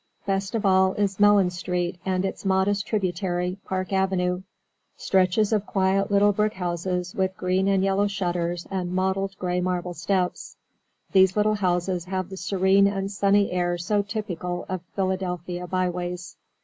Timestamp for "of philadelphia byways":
14.67-16.35